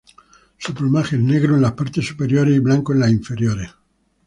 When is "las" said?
1.61-1.73, 3.01-3.11